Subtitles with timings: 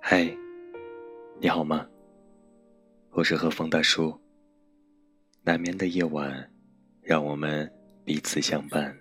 [0.00, 0.36] 嗨，
[1.40, 1.88] 你好吗？
[3.10, 4.14] 我是和风大叔。
[5.42, 6.50] 难眠的夜晚，
[7.02, 7.70] 让我们
[8.04, 8.96] 彼此相伴。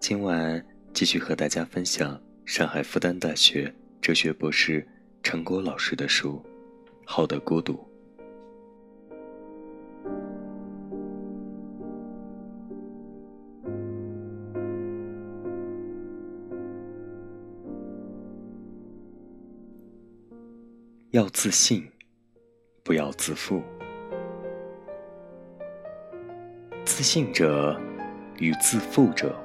[0.00, 0.64] 今晚
[0.98, 4.84] 继续和大家分享上海复旦大学哲学博士
[5.22, 6.42] 陈果老师的书
[7.04, 7.74] 《好的孤独》。
[21.10, 21.88] 要自信，
[22.82, 23.62] 不要自负。
[26.84, 27.80] 自信者
[28.40, 29.40] 与自负者，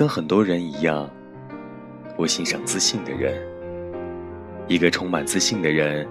[0.00, 1.10] 跟很多人一样，
[2.16, 3.38] 我欣赏自信的人。
[4.66, 6.08] 一个充满自信的人，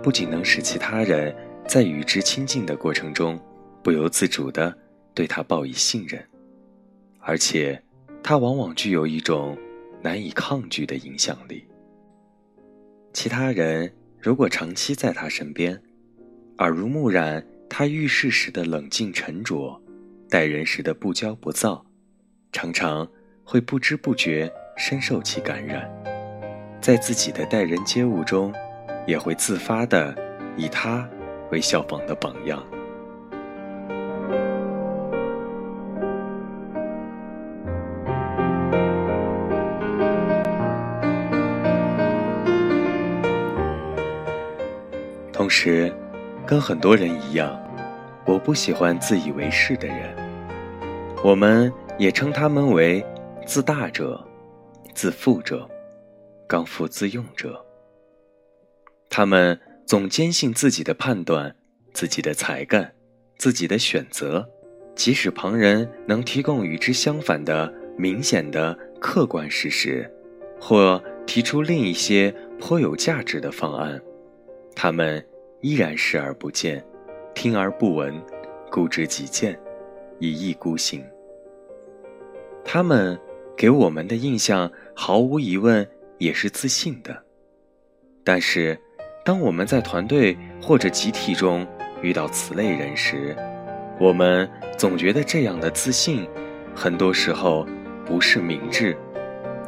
[0.00, 1.34] 不仅能使其他人
[1.66, 3.36] 在与之亲近的过程中
[3.82, 4.72] 不由自主的
[5.14, 6.24] 对他报以信任，
[7.18, 7.82] 而且
[8.22, 9.58] 他往往具有一种
[10.00, 11.66] 难以抗拒的影响力。
[13.12, 15.76] 其他人如果长期在他身边，
[16.58, 19.76] 耳濡目染他遇事时的冷静沉着，
[20.30, 21.84] 待人时的不骄不躁，
[22.52, 23.04] 常常
[23.46, 25.88] 会不知不觉深受其感染，
[26.80, 28.52] 在自己的待人接物中，
[29.06, 30.16] 也会自发的
[30.56, 31.06] 以他
[31.50, 32.64] 为效仿的榜样。
[45.30, 45.92] 同时，
[46.46, 47.54] 跟很多人一样，
[48.24, 50.16] 我不喜欢自以为是的人。
[51.22, 53.04] 我们也称他们为
[53.46, 54.22] 自大者、
[54.94, 55.68] 自负者、
[56.46, 57.64] 刚愎自用者。
[59.08, 61.54] 他们总坚信自己的判断、
[61.92, 62.94] 自己的才干、
[63.38, 64.48] 自己的选择，
[64.94, 70.10] 即使旁人能提供与之相反的明显的客观事实，
[70.60, 74.00] 或提出另一些颇有价值的方案，
[74.74, 75.24] 他们。
[75.60, 76.84] 依然视而不见，
[77.34, 78.22] 听而不闻，
[78.70, 79.58] 固执己见，
[80.18, 81.02] 一意孤行。
[82.62, 83.18] 他们
[83.56, 85.86] 给我们的印象毫无疑问
[86.18, 87.22] 也是自信的。
[88.22, 88.78] 但是，
[89.24, 91.66] 当我们在团队或者集体中
[92.02, 93.36] 遇到此类人时，
[94.00, 96.26] 我们总觉得这样的自信，
[96.74, 97.66] 很多时候
[98.04, 98.96] 不是明智，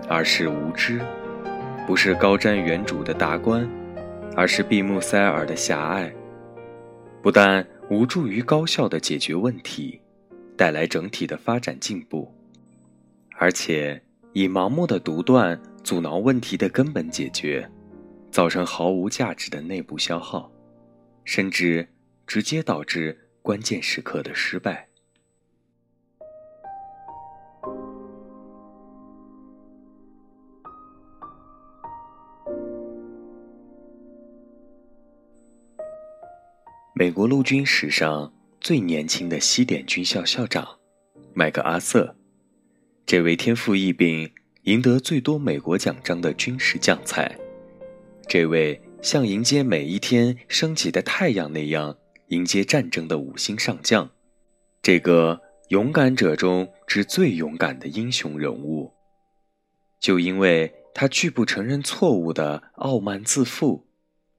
[0.08, 1.00] 而是无知，
[1.86, 3.68] 不是高瞻远瞩的达观。
[4.38, 6.14] 而是闭目塞耳的狭隘，
[7.22, 9.98] 不但无助于高效的解决问题，
[10.58, 12.30] 带来整体的发展进步，
[13.38, 14.02] 而且
[14.32, 17.70] 以盲目的独断阻挠问题的根本解决，
[18.30, 20.50] 造成毫无价值的内部消耗，
[21.24, 21.86] 甚至
[22.26, 24.88] 直接导致关键时刻的失败。
[36.94, 40.66] 美国陆军史上最年轻的西点军校校长，
[41.34, 42.16] 麦克阿瑟，
[43.06, 44.28] 这位天赋异禀、
[44.62, 47.38] 赢得最多美国奖章的军事将才，
[48.28, 51.96] 这位像迎接每一天升起的太阳那样
[52.30, 54.10] 迎接战争的五星上将，
[54.82, 58.92] 这个勇敢者中之最勇敢的英雄人物，
[60.00, 63.86] 就因为他拒不承认错误的傲慢自负，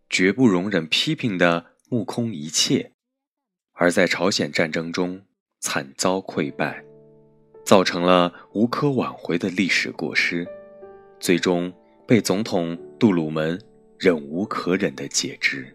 [0.10, 1.78] 绝不容忍批评的。
[1.90, 2.92] 目空一切，
[3.72, 5.22] 而在朝鲜战争中
[5.62, 6.84] 惨遭溃败，
[7.68, 10.48] 造成了无可挽回的历史过失，
[11.20, 11.70] 最终
[12.06, 13.60] 被总统杜鲁门
[13.98, 15.68] 忍无可忍的解职。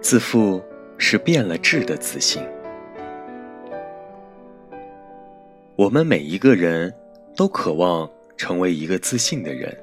[0.00, 0.62] 自负
[0.96, 2.42] 是变了质的自信。
[5.76, 6.90] 我们每一个人
[7.36, 9.76] 都渴望成为一个自信的人，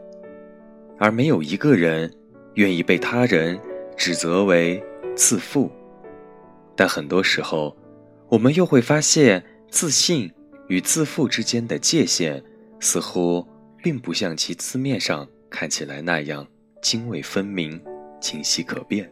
[0.97, 2.11] 而没有一个人
[2.55, 3.59] 愿意被他人
[3.95, 4.83] 指责为
[5.15, 5.71] 自负。
[6.75, 7.75] 但很多时候，
[8.29, 10.31] 我们又会发现，自信
[10.67, 12.43] 与自负之间的界限
[12.79, 13.47] 似乎
[13.81, 16.45] 并不像其字面上看起来那样
[16.81, 17.81] 泾渭分明、
[18.21, 19.11] 清晰可辨。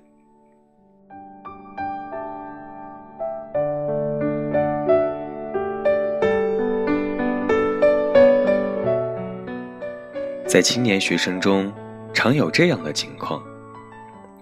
[10.55, 11.69] 在青年学生中，
[12.13, 13.45] 常有这样的情况：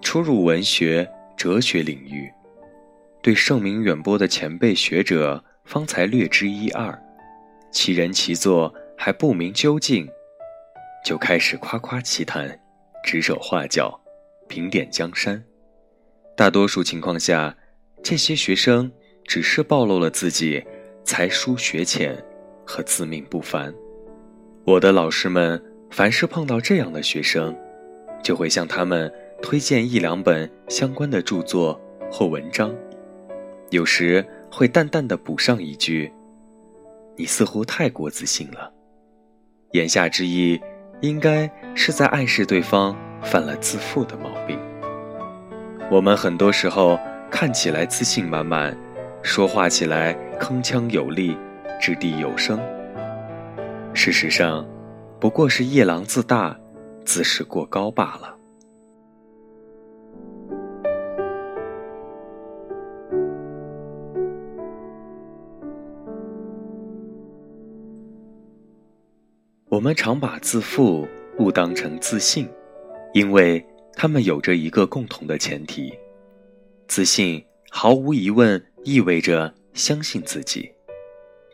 [0.00, 1.04] 初入文学、
[1.36, 2.32] 哲学领域，
[3.20, 6.96] 对盛名远播的前辈学者方才略知一二，
[7.72, 10.08] 其人其作还不明究竟，
[11.04, 12.60] 就开始夸夸其谈，
[13.02, 14.00] 指手画脚，
[14.46, 15.42] 评点江山。
[16.36, 17.52] 大多数情况下，
[18.04, 18.88] 这些学生
[19.26, 20.64] 只是暴露了自己
[21.02, 22.24] 才疏学浅
[22.64, 23.74] 和自命不凡。
[24.64, 25.60] 我的老师们
[25.90, 27.56] 凡是碰到这样的学生，
[28.22, 32.74] 就会向他们推荐一两本相关的著作或文章，
[33.70, 36.12] 有时会淡淡的补上一句
[37.16, 38.72] ：“你似乎太过自信了。”
[39.72, 40.60] 言下之意，
[41.00, 44.58] 应该是在暗示对方犯了自负的毛病。
[45.90, 46.98] 我们很多时候
[47.30, 48.76] 看起来自信满满，
[49.22, 51.36] 说话起来铿锵有力，
[51.80, 52.58] 掷地有声。
[53.92, 54.66] 事实上，
[55.24, 56.54] 不过是夜郎自大，
[57.06, 58.36] 自视过高罢了。
[69.70, 72.46] 我们常把自负误当成自信，
[73.14, 73.66] 因为。
[73.96, 75.94] 他们有着一个共同的前提：
[76.86, 80.68] 自信毫无疑问意味着相信自己；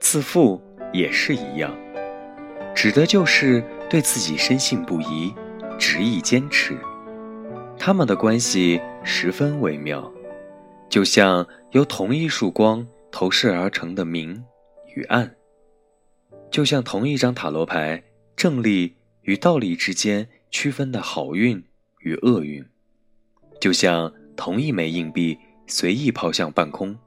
[0.00, 0.60] 自负
[0.92, 1.72] 也是一样，
[2.74, 5.34] 指的就是对自己深信不疑、
[5.78, 6.76] 执意坚持。
[7.78, 10.12] 他们的关系十分微妙，
[10.88, 14.44] 就像由同一束光投射而成的明
[14.94, 15.34] 与暗，
[16.50, 18.02] 就像同一张塔罗牌
[18.36, 21.64] 正力与倒立之间区分的好运。
[22.02, 22.64] 与厄运，
[23.60, 25.36] 就像同一枚硬币
[25.66, 26.98] 随意抛向半空，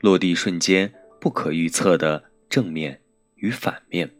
[0.00, 3.00] 落地瞬间不可预测的正面
[3.36, 4.10] 与反面。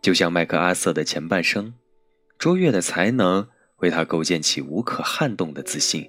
[0.00, 1.74] 就像麦克阿瑟的前半生，
[2.38, 3.48] 卓越的才能
[3.78, 6.08] 为他构建起无可撼动的自信，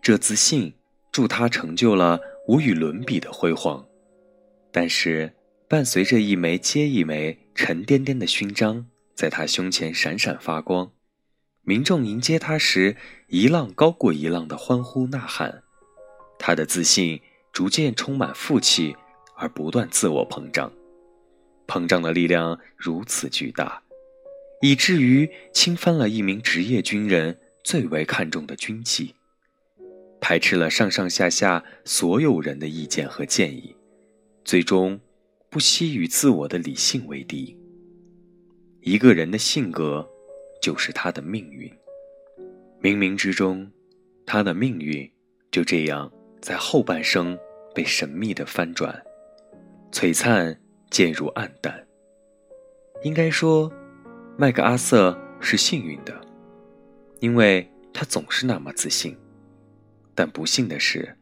[0.00, 0.74] 这自信
[1.10, 3.84] 助他成就了无与伦比的辉煌。
[4.70, 5.34] 但是，
[5.68, 10.90] 伴随着一枚接一枚沉甸甸的勋章在他胸前闪闪发光。
[11.62, 12.96] 民众迎接他时，
[13.28, 15.62] 一浪高过一浪的欢呼呐喊，
[16.38, 17.20] 他的自信
[17.52, 18.96] 逐渐充满负气，
[19.36, 20.72] 而不断自我膨胀。
[21.66, 23.82] 膨胀的力量如此巨大，
[24.60, 29.14] 以至于侵犯了一名职业军人最为看重的军纪，
[30.20, 33.74] 排斥了上上下下所有人的意见和建议，
[34.44, 35.00] 最终
[35.50, 37.56] 不惜与自我的理性为敌。
[38.80, 40.08] 一个人的性格。
[40.62, 41.68] 就是他的命运，
[42.80, 43.68] 冥冥之中，
[44.24, 45.10] 他的命运
[45.50, 46.08] 就这样
[46.40, 47.36] 在后半生
[47.74, 49.02] 被神秘的翻转，
[49.90, 50.56] 璀璨
[50.92, 51.74] 渐入暗淡。
[53.02, 53.72] 应该说，
[54.36, 56.14] 麦克阿瑟是幸运的，
[57.18, 59.16] 因为他总是那么自信。
[60.14, 61.16] 但不幸的是，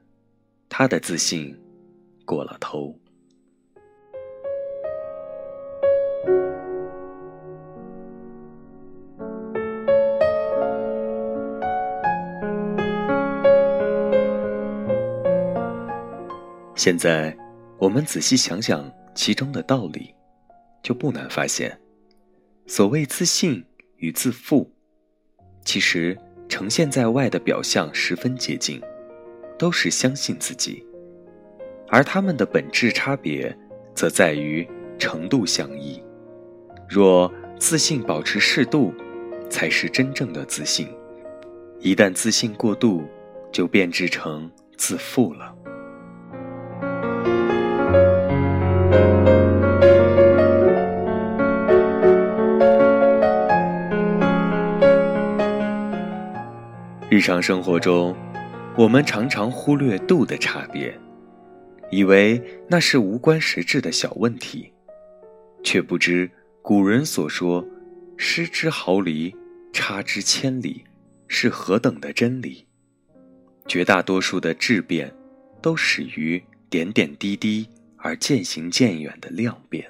[0.68, 1.56] 他的自信
[2.24, 2.92] 过了头。
[16.74, 17.36] 现在，
[17.78, 18.90] 我们仔细想想
[19.20, 20.14] 其中的道理，
[20.82, 21.78] 就不难发现，
[22.66, 23.62] 所谓自信
[23.98, 24.72] 与自负，
[25.62, 28.80] 其实呈现在外的表象十分接近，
[29.58, 30.82] 都是相信自己，
[31.86, 33.54] 而他们的本质差别，
[33.94, 34.66] 则在于
[34.98, 36.02] 程度相异。
[36.88, 38.90] 若自信保持适度，
[39.50, 40.86] 才是真正的自信；
[41.78, 43.04] 一旦自信过度，
[43.52, 45.54] 就变质成自负了。
[57.20, 58.16] 日常生活中，
[58.74, 60.98] 我们常常忽略度的差别，
[61.90, 64.72] 以为那是无关实质的小问题，
[65.62, 66.30] 却不知
[66.62, 67.62] 古人所说
[68.16, 69.36] “失之毫厘，
[69.70, 70.82] 差之千里”
[71.28, 72.66] 是何等的真理。
[73.68, 75.14] 绝大多数的质变，
[75.60, 79.86] 都始于点点滴滴而渐行渐远的量变。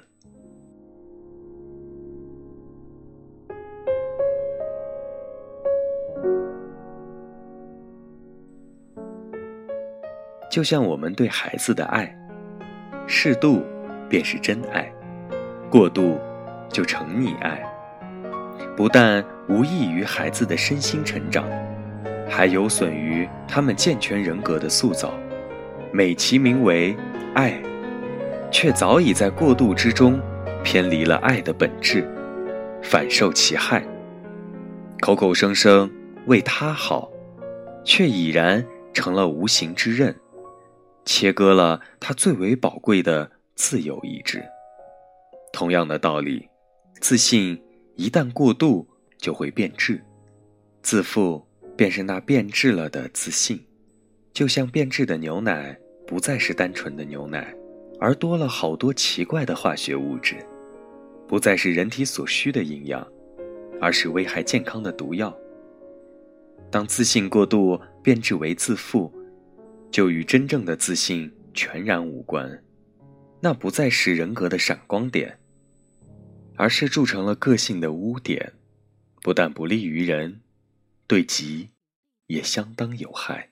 [10.51, 12.13] 就像我们对孩子的爱，
[13.07, 13.65] 适度
[14.09, 14.91] 便是真爱，
[15.69, 16.19] 过度
[16.69, 17.63] 就成溺爱。
[18.75, 21.47] 不但无益于孩子的身心成长，
[22.29, 25.13] 还有损于他们健全人格的塑造。
[25.93, 26.97] 美其名为
[27.33, 27.57] 爱，
[28.51, 30.19] 却早已在过度之中
[30.65, 32.05] 偏离了爱的本质。
[32.83, 33.81] 反受其害。
[34.99, 35.89] 口口声声
[36.25, 37.09] 为他好，
[37.85, 40.13] 却已然成了无形之刃，
[41.05, 44.43] 切割了他最为宝贵的自由意志。
[45.53, 46.47] 同样的道理，
[46.99, 47.61] 自信
[47.95, 49.97] 一旦过度，就会变质；
[50.81, 53.59] 自负便是那变质了的自信，
[54.33, 55.77] 就像变质的牛奶
[56.07, 57.53] 不再是单纯的牛奶。
[57.99, 60.35] 而多了好多奇怪的化学物质，
[61.27, 63.07] 不再是人体所需的营养，
[63.79, 65.31] 而是危害健康的毒药。
[66.71, 69.13] 当自信过度变质为自负，
[69.91, 72.63] 就与真正的自信全然无关。
[73.39, 75.37] 那不再是人格的闪光点，
[76.55, 78.53] 而是铸成了个性的污点，
[79.21, 80.41] 不但不利于人，
[81.05, 81.69] 对己
[82.25, 83.50] 也相当有害。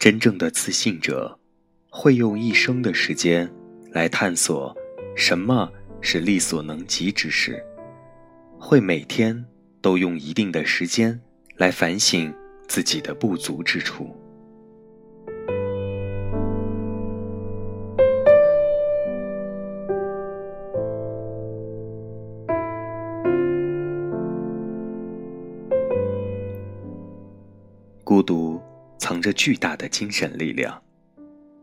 [0.00, 1.38] 真正的自信者，
[1.90, 3.46] 会用一生的时间
[3.92, 4.74] 来探索
[5.14, 7.62] 什么是力所能及之事，
[8.58, 9.44] 会每天
[9.82, 11.20] 都用一定的时间
[11.56, 12.34] 来反省
[12.66, 14.16] 自己的不足之处。
[28.02, 28.58] 孤独。
[29.00, 30.78] 藏着巨大的精神力量，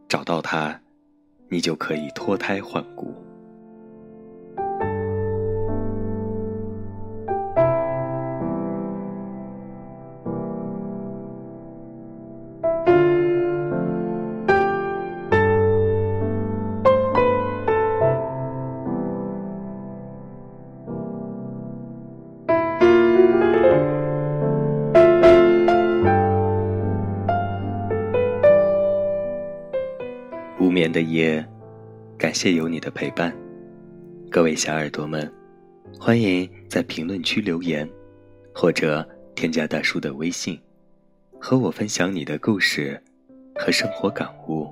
[0.09, 0.81] 找到它，
[1.49, 3.26] 你就可以脱胎换骨。
[30.91, 31.45] 的夜，
[32.17, 33.35] 感谢有你的陪伴，
[34.29, 35.31] 各位小耳朵们，
[35.99, 37.87] 欢迎在评论区留言，
[38.53, 40.59] 或者添加大叔的微信，
[41.39, 43.01] 和我分享你的故事
[43.55, 44.67] 和生活感悟。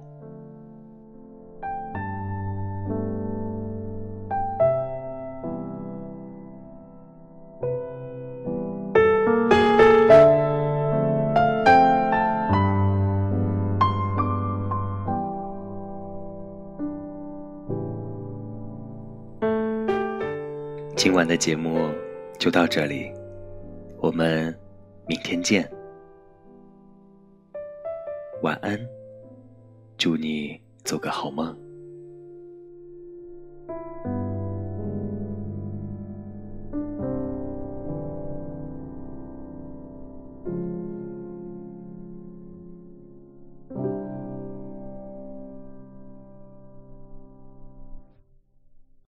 [21.15, 21.93] 今晚的节目
[22.37, 23.09] 就到这里，
[24.01, 24.53] 我们
[25.07, 25.65] 明天见，
[28.41, 28.77] 晚安，
[29.97, 31.57] 祝你做个好梦。